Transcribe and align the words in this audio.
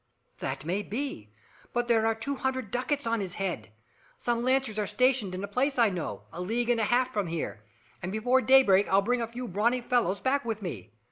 "That 0.39 0.65
may 0.65 0.81
be. 0.81 1.29
But 1.73 1.87
there 1.87 2.07
are 2.07 2.15
two 2.15 2.33
hundred 2.33 2.71
ducats 2.71 3.05
on 3.05 3.19
his 3.19 3.35
head. 3.35 3.71
Some 4.17 4.41
lancers 4.41 4.79
are 4.79 4.87
stationed 4.87 5.35
in 5.35 5.43
a 5.43 5.47
place 5.47 5.77
I 5.77 5.91
know, 5.91 6.23
a 6.33 6.41
league 6.41 6.71
and 6.71 6.79
a 6.81 6.85
half 6.85 7.13
from 7.13 7.27
here, 7.27 7.63
and 8.01 8.11
before 8.11 8.41
daybreak 8.41 8.87
I'll 8.87 9.03
bring 9.03 9.21
a 9.21 9.27
few 9.27 9.47
brawny 9.47 9.79
fellows 9.79 10.19
back 10.19 10.43
with 10.43 10.63
me. 10.63 10.91